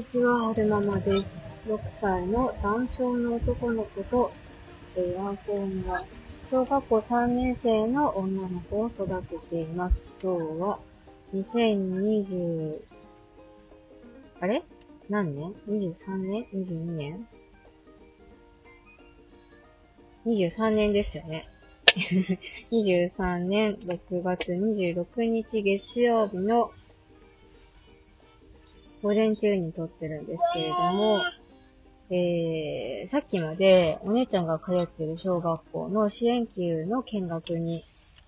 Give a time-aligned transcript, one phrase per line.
[0.00, 1.36] にちは、はるままです。
[1.68, 4.32] 6歳の男性の男の子と、
[4.96, 6.02] えー、男性が
[6.50, 10.06] 小学校3年生の女の子を育てています。
[10.22, 10.78] 今日は、
[11.34, 12.76] 2020、
[14.40, 14.62] あれ？
[15.10, 17.28] 何年 ?23 年 ?22 年
[20.24, 21.44] ?23 年ですよね。
[22.72, 26.70] 23年6月26日月曜日の
[29.02, 31.20] 午前中に撮ってるんですけれども、
[32.10, 37.80] えー、さっきまでお姉ちゃんが通ってる小学校の支援級の見学に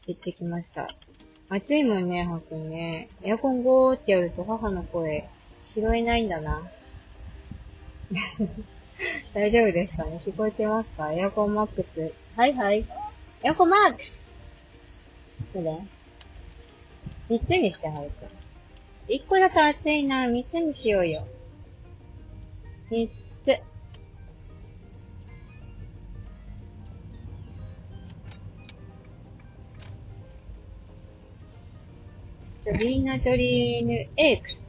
[0.06, 0.88] 行ってきました。
[1.48, 3.08] 暑いもんね、ほんとにね。
[3.22, 5.28] エアコンゴーってやると母の声
[5.74, 6.62] 拾えないんだな。
[9.34, 10.10] 大丈夫ですかね？
[10.16, 11.12] 聞こえてますか？
[11.12, 12.12] エアコンマックス。
[12.36, 12.84] はいはい。
[13.42, 14.20] エアコンマックス
[15.52, 15.76] それ
[17.28, 18.41] 三つにしてはると。
[19.08, 20.28] 一個だと暑いな。
[20.28, 21.26] 三つにしようよ。
[22.90, 23.12] 三つ。
[32.64, 34.64] ジョリーナ・ジョリーヌ・エイクス。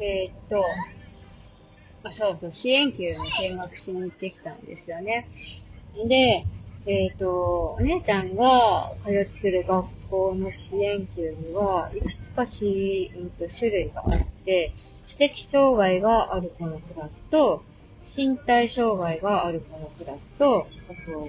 [0.00, 0.64] えー、っと、
[2.02, 5.28] あ、そうそう、支援級の見学しに行ってきたんですよね。
[6.08, 6.44] で、
[6.84, 14.08] えっ、と、お姉ちゃんが通ってる学校の支援級には、いくつかし、うんと、種類があっ
[14.44, 14.72] て、
[15.06, 17.62] 知的障害がある子のクラスと、
[18.16, 21.22] 身体障害がある子のクラスと、あと、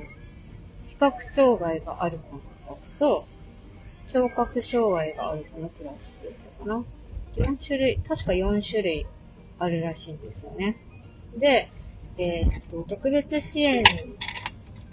[0.89, 3.23] 視覚障害がある子のクラスと、
[4.11, 6.85] 聴覚障害がある子のクラスっていうのか
[7.45, 7.45] な。
[7.53, 9.05] 4種類、確か4種類
[9.59, 10.77] あるらしいんですよね。
[11.37, 11.67] で、
[12.17, 13.83] えっ、と、特別支援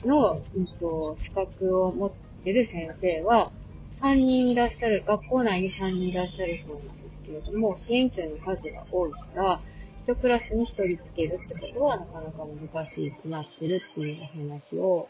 [0.04, 2.10] の、うんと、資格を持っ
[2.44, 3.48] てる先生は、
[4.00, 9.58] 3人いらっしゃる、学校内に3人いらっしゃるそうなんですけれども、支援級の数が多いから、
[10.06, 15.06] 1クラスに1人つけるってことはなかなか難しいくなってるっていうお話を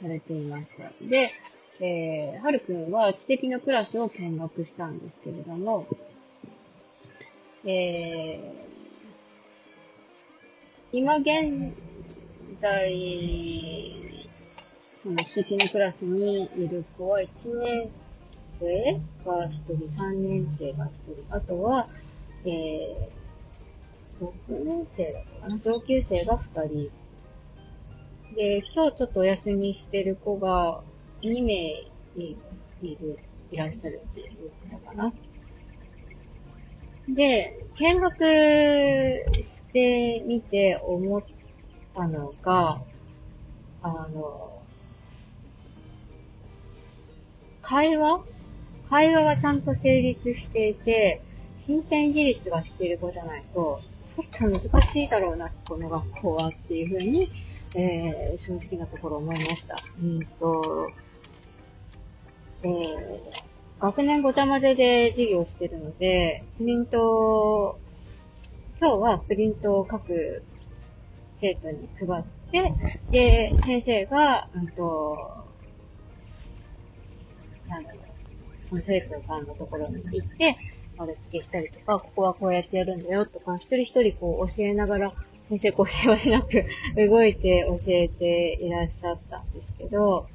[0.00, 0.90] されていました。
[1.04, 1.32] で、
[1.80, 5.86] えー、はるくんは知的のクラスを見学したんですけれども、
[7.64, 8.76] えー、
[10.92, 11.74] 今現
[12.60, 12.92] 在、
[15.02, 17.90] その知的のクラスにいる子は1年
[18.58, 21.84] 生が1人、3年生が1人、あとは、
[22.44, 26.90] えー、6年生だったかな上級生が2人。
[28.34, 30.82] で、今日ちょっとお休みしてる子が
[31.22, 31.54] 2名
[32.16, 32.36] い
[32.82, 33.18] いる、
[33.50, 35.12] いらっしゃるっていうことかな。
[37.08, 38.14] で、見学
[39.34, 41.22] してみて思っ
[41.96, 42.76] たのが、
[43.82, 44.62] あの、
[47.62, 48.20] 会話？
[48.88, 51.20] 会話がちゃんと成立していて、
[51.66, 53.80] 身体自立がしている子じゃないと、
[54.38, 57.28] ちょっと難しいだろうな、この学校はっていうふうに、
[57.74, 59.76] えー、正直なところ思いました。
[60.00, 60.90] うんと、
[62.62, 62.94] えー、
[63.80, 67.78] 学年ごちゃ混ぜで授業してるので、プリント、
[68.80, 70.44] 今日はプリントを各
[71.40, 72.72] 生徒に配って、
[73.10, 75.44] で、先生が、うんと、
[77.68, 80.56] なんだろう、その生徒さんのところに行って、
[80.96, 85.12] 丸付けしたりとか、ここはこうやってやるんだよとか、一人一人こう教えながら、
[85.48, 86.48] 先生こう世話しなく
[86.96, 90.26] 動いて教えていらっしゃったんですけど、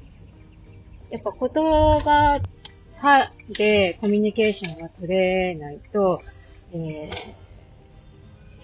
[1.10, 2.40] やっぱ言葉
[3.48, 6.20] でコミュニケーションが取れないと、
[6.72, 7.08] えー、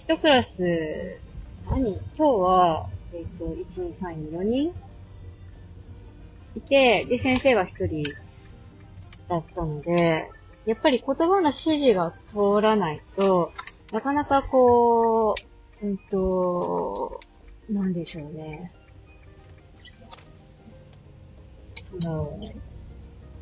[0.07, 1.21] 一クラス、
[1.71, 4.75] 何今日は、えっ、ー、と、1、2、3、4人
[6.57, 8.05] いて、で、先生が一人
[9.29, 10.31] だったので、
[10.65, 13.51] やっぱり言葉の指示が通らないと、
[13.93, 15.35] なかなかこ
[15.83, 17.21] う、うんと、
[17.69, 18.73] なんでしょうね。
[22.01, 22.41] その、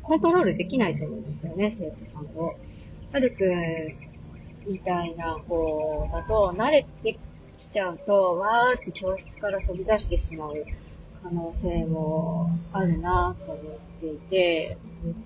[0.03, 2.55] コントロールできないと思うんですよね、生徒さんを。
[3.13, 7.17] はるくんみたいな子だと、慣れて
[7.69, 10.53] きちゃうと、わーって教室から飛び出してしまう
[11.23, 13.65] 可能性もあるなと思っ
[14.01, 14.77] ていて、えっ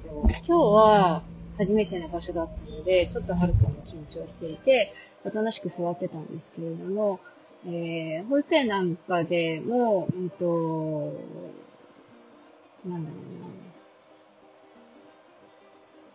[0.04, 1.22] と、今日は
[1.58, 4.92] 初めての場所だったので、ちょっとはるくんも緊張していて、
[5.24, 7.20] おとなしく座ってたんですけれども、
[7.66, 11.14] えー、保育園なんかでも、うんと、
[12.86, 13.52] なんだろうな。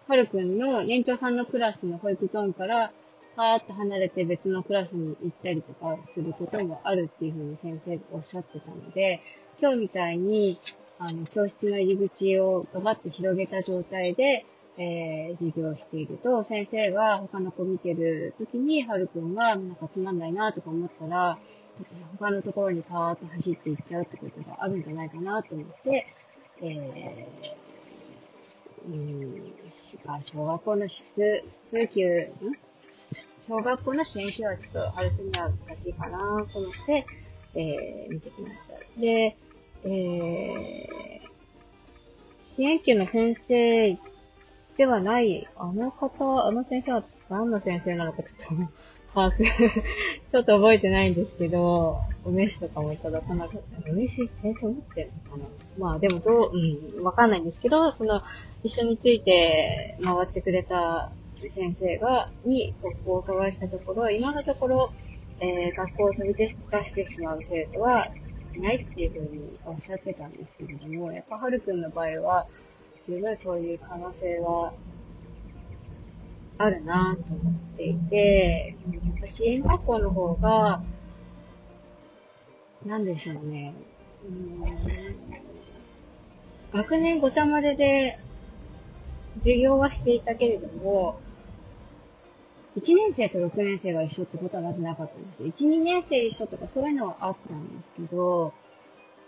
[0.08, 2.92] はるくんの年長さんのクラスの保育ゾーンから、
[3.36, 9.20] パーッと離れて別のクラスに行ったりとかすることもあるっていうふうに先生がおっしゃってたので、
[9.60, 10.54] 今日みたいに、
[10.98, 14.46] あの、教室の入り口をガバッと広げた状態で、
[14.78, 21.38] えー、授業していると、先生が他の子見てる時に、はるくんがなんかつまんないなとか思ったら、
[22.18, 26.06] 他のところにパーッと走っていっちゃうってことがあるんじゃないかなと思って、
[26.62, 29.52] えー、うん、
[30.22, 32.65] 小学校の数、数級、ん？
[33.48, 36.44] 小学校の支援級はちょっと、はるくんには難しいかなと思っ
[36.86, 37.06] て、
[37.54, 39.00] えー、見てきました。
[39.00, 39.36] で、
[39.84, 39.86] えー、
[42.56, 43.96] 支援級の先生
[44.76, 48.72] ではない、あの方、あの先生は何の先生なのかちょっと、
[49.14, 53.90] 把 握ちょっと覚えてないんですけど、お名刺とかもいただかなかった。
[53.90, 55.44] お名刺先生持ってるのかな
[55.78, 58.22] まあでもどう、うん、わかんないんですけど、その、
[58.64, 61.12] 一緒について回ってくれた
[61.54, 64.92] 先生が、に、ここをお伺いしたところ、今のところ、
[65.40, 66.56] えー、学校を飛び出し
[66.94, 68.08] てしまう生徒は
[68.54, 72.44] いないっていうふうにおっしゃってたんですけれども、やっぱはるくんの場合は、
[73.08, 74.72] 十分そういう可能性は
[76.58, 78.74] あるなと思っていて、
[79.04, 80.82] やっぱ支援学校の方が、
[82.84, 83.74] なんでしょうね。
[84.24, 84.64] うん
[86.72, 88.18] 学年ごちゃ混ぜで
[89.38, 91.18] 授業はしていたけれども、
[92.76, 98.52] 1年生と6年生が一緒ってことはまずなかったんです1、2年生一緒とかそういうのはあったんですけど、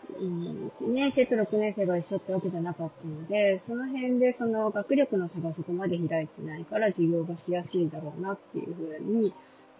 [0.08, 9.34] 1年生と6年生が一緒ってわけじゃなかったので、その辺でその学力の差がそこまで開いてないから授業がしやすいだろうなっていうふうに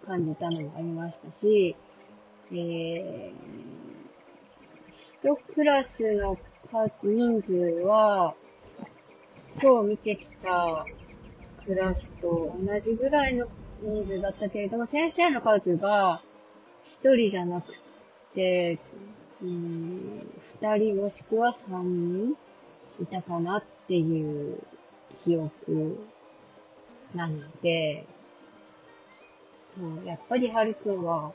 [0.05, 1.75] 感じたのもありましたし、
[2.51, 3.31] えー、
[5.23, 6.37] 一クラスの
[6.71, 7.55] 数、人数
[7.85, 8.35] は、
[9.61, 10.85] 今日見てきた
[11.65, 13.45] クラスと同じぐらいの
[13.81, 16.19] 人数だったけれども、先生の数が
[17.01, 17.67] 一人じゃなく
[18.35, 18.77] て、
[19.41, 19.49] うん、
[20.61, 22.35] 二人もしくは三人
[22.99, 24.59] いたかなっていう
[25.23, 25.97] 記憶
[27.15, 28.05] なので、
[29.75, 31.31] そうやっぱりはるくんは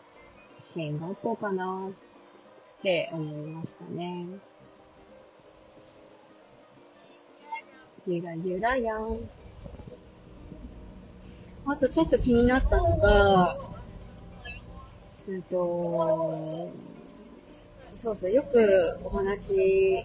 [0.74, 4.26] 支学校かなって思いましたね。
[8.06, 9.18] ゆらゆらやん。
[11.66, 13.56] あとちょっと気になったのが、
[15.26, 16.68] うんと、
[17.96, 20.04] そうそう、よくお話、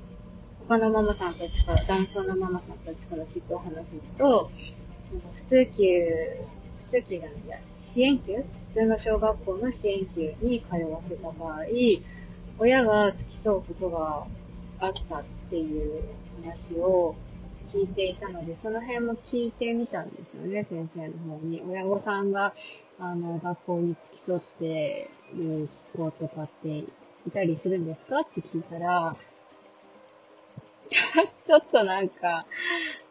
[0.68, 4.50] 他のママさんたちから、男性のママさんたちから聞くお話ですと、
[5.12, 5.20] 普
[5.50, 5.74] 通級、
[6.92, 7.58] 普通級なんだ、
[7.94, 11.66] 支援級普通の小学校の支援級に通わせた場合、
[12.58, 14.26] 親が付き添うことが
[14.80, 16.04] あったっていう
[16.42, 17.16] 話を
[17.72, 21.62] 聞いていたので、その辺も聞いてみたんですよね、先生の方に。
[21.68, 22.54] 親御さんが、
[23.00, 24.66] あの、学校に付き添って
[25.36, 26.88] いる子とかってい
[27.32, 28.18] たりするんですか？
[28.22, 29.16] って聞いたら、
[30.90, 32.44] ちょ、っとなんか、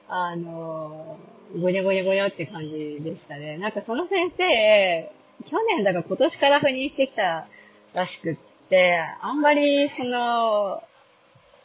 [0.08, 1.16] あの、
[1.60, 2.70] ごにょごにょごにょって感じ
[3.04, 3.58] でしたね。
[3.58, 5.12] なんかその先生、
[5.48, 7.46] 去年だから今年から赴任してきた
[7.94, 8.36] らしくっ
[8.68, 10.82] て、あんまりその、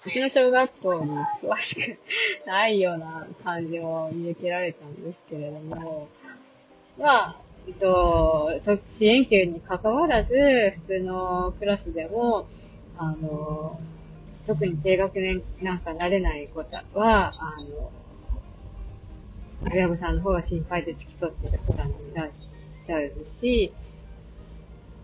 [0.06, 1.12] うちの小学校に
[1.42, 1.98] 詳しく
[2.46, 6.10] ないような感じも見受けられたんですけれども、
[7.00, 7.36] まあ、
[7.68, 10.34] えっと、支援級に関わらず、
[10.88, 12.48] 普通のクラスでも、
[12.98, 13.70] あの、
[14.46, 16.60] 特に低学年なんか慣れない子
[17.00, 17.92] は、あの、
[19.72, 22.30] 親御さんの方が心配で付き添ってる方もいらっ
[22.86, 23.74] しゃるし、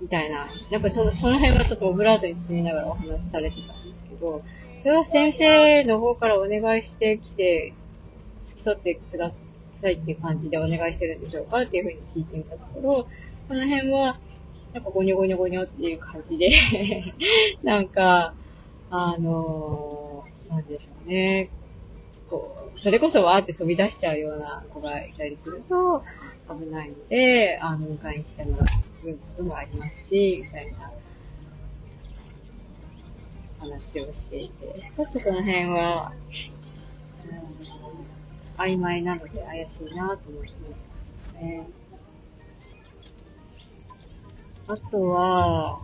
[0.02, 0.46] みたいな。
[0.72, 4.44] やっぱちょっとその辺はちょっとオブラートに進みながらお話しされてたんですけど、
[4.82, 7.72] それは先生の方からお願いしてきて、
[8.48, 13.08] 付き添ってくださいっていう感じでお願いしてるんでしょうかっていうふうに聞いてみたところ、
[13.48, 14.20] この辺は、
[14.74, 16.52] なんかゴニョゴニョゴニョっていう感じで
[17.64, 18.34] なんか、
[18.92, 21.50] あのー、なんでしょうね。
[22.30, 22.42] こ
[22.76, 26.04] う、それこそわーって飛び出しちゃうような子がいたりすると
[26.48, 28.64] 危ないので、あの、迎えに来てもら
[29.06, 30.92] うこともありますし、みたいな
[33.60, 36.14] 話をしていて、ちょっとその辺は、
[38.58, 40.50] うん、曖昧なので怪しいなと思って
[41.30, 41.68] ますね。
[44.68, 45.80] あとは、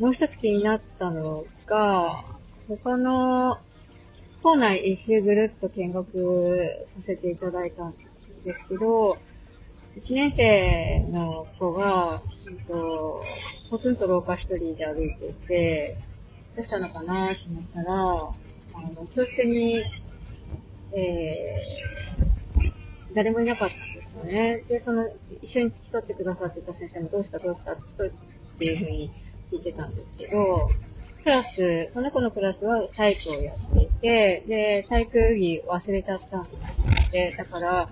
[0.00, 2.10] もう一つ気になったのが、
[2.68, 3.58] 他の
[4.42, 9.16] 校内一周ぐるっと見学させていただいたんですけど、
[9.96, 13.16] 1年生の子が、えっと、
[13.70, 15.88] ポツンと廊下一人で歩いていて、
[16.56, 24.64] どうしたのかなと思ったら、あの、教室に、えー、誰もいなかったんですよね。
[24.68, 25.08] で、その、
[25.42, 27.38] 一緒に付き添ってくださってた先生もどうした？
[27.38, 27.72] どうした？
[27.72, 27.76] っ
[28.58, 29.10] ていうふうに
[29.52, 30.56] 聞いてたんですけど、
[31.22, 37.88] クラス、その子のクラスは体育をやっていて、で、体育着忘れちゃったんですで、だから、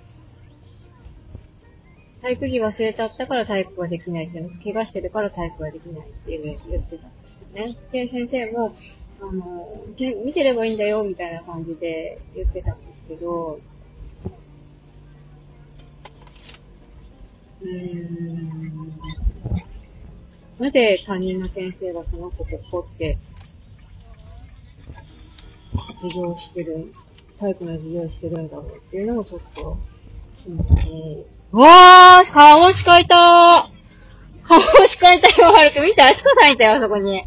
[2.22, 7.66] 体育着忘れちゃったから体育ができないっていうの、怪我してるから体育ができないっていうのを言ってたんですね。
[8.04, 8.72] で、先生も、
[9.20, 9.68] あの、
[10.24, 13.58] 見てればいいんだよ、みたいな感じで言ってたんですけど、
[17.60, 18.92] うーん。
[20.58, 23.18] なぜ他人の先生がその子を怒って
[25.96, 26.92] 授業してる、
[27.40, 29.76] 体育の授業してるんだろうっていうのもちょっと
[30.44, 31.26] 気になる。
[31.52, 33.18] わーカモシカいたー
[34.42, 37.26] カモシカいたよ、はるく見て、アシカさんいたよ、あそこに。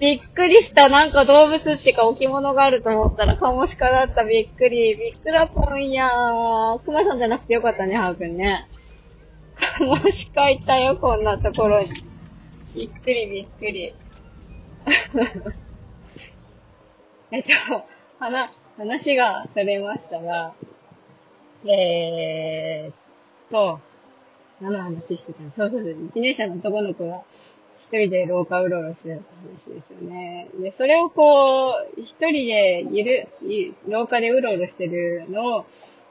[0.00, 0.88] びっくりした。
[0.88, 4.24] なんか動物っていうか置物があると思ったらカモシカだった。
[4.24, 4.96] びっくり。
[4.96, 6.84] びっくらぽんやー。
[6.84, 8.66] クマさんじゃなくてよかったね、ハーくんね。
[9.78, 11.92] カモシカいたよ、こんなところに。
[12.74, 13.94] びっくりびっくり。
[17.30, 17.50] えっと、
[18.18, 20.54] 話、話がされましたが、
[21.66, 23.03] えー
[23.54, 23.80] そ
[24.60, 27.22] う、何の話してたそうそうそう、一年生の男の子が
[27.84, 30.48] 一人で廊下うろうろしてた話ですよね。
[30.58, 33.28] で、それをこう、一人でいる、
[33.86, 35.64] 廊下でうろうろしてるのを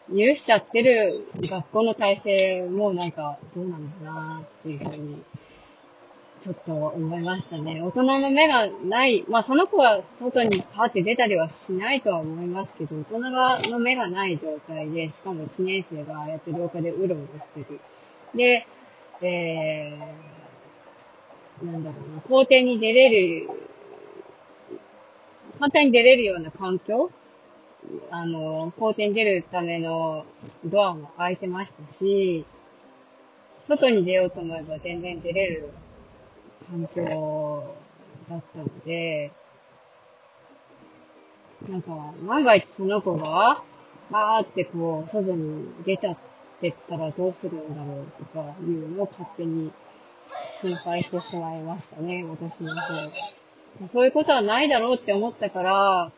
[0.10, 5.22] 許しちゃってる学校の体制もなんかどうなんだなっていうふうに
[6.44, 7.82] ちょっと思いましたね。
[7.82, 17.80] 大人の目がない、まあその子は外にパーって出たりはしないとは思いますけど、大人の目がない状態で、しかも1年生がああやって廊下でうろうろしてる。
[18.36, 18.66] で、
[19.22, 23.50] えー、なんだろうな、校庭に出れる、
[25.60, 27.10] 簡単に出れるような環境？
[28.12, 30.26] あの、校庭に出るための
[30.66, 32.46] ドアも開いてましたし、
[33.70, 35.70] 外に出ようと思えば全然出れる
[36.70, 37.76] 環境
[38.30, 39.32] だったので、
[41.70, 43.58] なんか、万が一その子が、
[44.12, 46.18] バーってこう、外に出ちゃっ
[46.60, 49.72] てったらどうするんだろうとかいうのを勝手に
[50.62, 53.12] 心配してしまいましたね、私の方。
[53.88, 56.12] そういうことはないだろうって思ったから、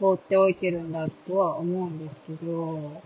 [0.00, 3.00] 放っておいてるんだとは思うんですけど、う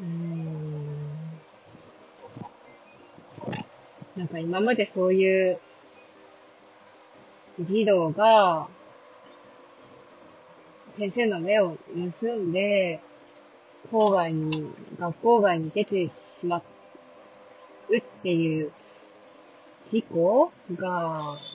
[0.00, 0.77] ーん
[4.18, 5.60] なんか今までそういう
[7.60, 8.66] 児童が、
[10.98, 11.76] 先生の目を
[12.20, 13.00] 盗んで、
[13.92, 16.60] 郊外に、学校外に出てしま
[17.88, 18.72] うっていう
[19.92, 21.06] 事故が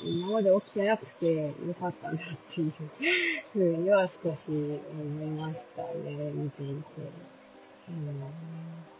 [0.05, 2.17] 今まで起きてなくてよかったなっ
[2.55, 2.73] ていう
[3.51, 6.73] ふうには少し思いましたね、見ていて。
[7.89, 8.92] うん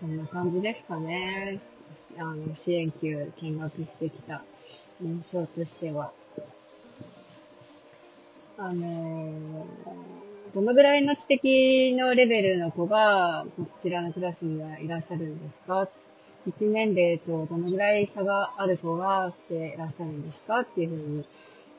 [0.00, 1.60] そんな感じですかね。
[2.18, 4.42] あの、支援級見学してきた
[5.02, 6.12] 印象としては。
[8.56, 9.64] あのー、
[10.54, 15.88] どのぐらいの知的のレベルの子が、こちらのクラスにはいらっしゃるんですか？
[16.46, 20.60] 一年齢とどのぐらい差がある子が来ていらっしゃるんですか？
[20.60, 21.24] っていうふうに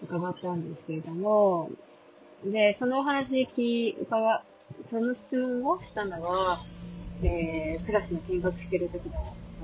[0.04, 1.70] 伺ったんですけれども、
[2.46, 4.44] で、そのお話聞、伺、
[4.88, 6.58] その質問をしたのは、
[7.24, 9.24] えー、クラスの見学してる時だっ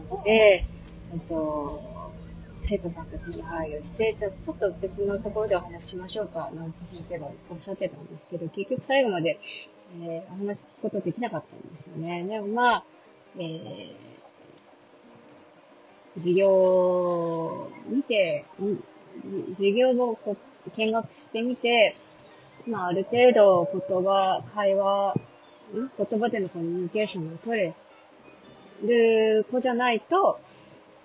[0.09, 0.65] たので、
[1.13, 1.81] えっと、
[2.63, 9.39] 生徒さんたちに配慮して、ちょちょっと別のところでお話ししましょうか、なんて先生がおっしゃってたんですけど、結局最後まで、
[10.01, 12.27] えー、お話聞くことできなかったんですよね。
[12.27, 12.83] でもまあ、
[13.37, 13.93] えー、
[16.15, 18.45] 授業を見て、
[19.57, 20.17] 授業を
[20.75, 21.95] 見学してみて、
[22.67, 25.13] まあ、ある程度言葉、会話
[25.71, 27.73] 言葉でのコミュニケーションが取れ
[28.83, 30.39] る子じゃないと、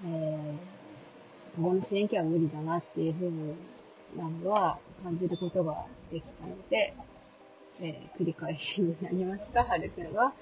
[0.05, 3.57] えー、保護の支援機は無理だなっていうふう
[4.17, 5.75] なのは感じることが
[6.11, 6.95] できたので、
[7.81, 10.33] えー、繰り返しになりますが、はるくんは、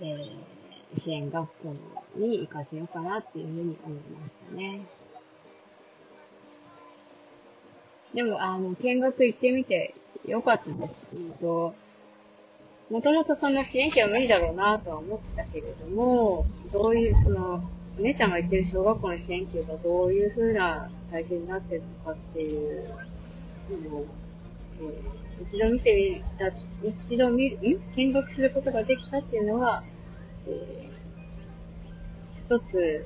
[0.00, 1.74] えー、支援学校
[2.16, 4.80] に行かせようかなっていうふうに思いましたね。
[8.14, 9.94] でも、あの、見学行ってみて
[10.26, 10.94] よかったです。
[11.12, 11.74] えっと
[12.90, 17.62] もともとその支援機は無理だろうなとは思ってたけれども、どういう、その、
[17.98, 22.50] お姉ちゃんが言ってる小学校の支援機がどういう風な体制になってるのかっていう
[23.90, 24.06] のを、
[25.38, 26.48] 一度見てみた、
[26.86, 29.84] 一度見る、ん見学することができたっていうのは、
[30.46, 33.04] えー、一つ、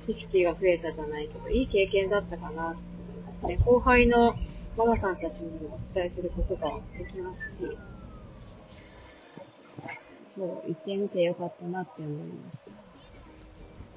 [0.00, 2.76] 知識が増えたじゃないけど、いい経験だったかなと思いま
[3.42, 3.58] すね。
[3.66, 4.34] 後輩の
[4.76, 7.62] ママさんたちにもお伝えすることができますし、
[10.36, 12.62] もう、行ってみてよかったなって思いまし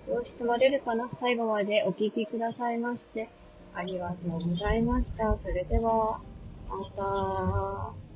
[0.05, 0.11] た。
[0.13, 1.09] よし止まれるかな？
[1.19, 3.27] 最後までお聞きくださいまして、
[3.73, 5.37] ありがとうございました。
[5.43, 6.21] それでは、
[6.69, 8.06] また。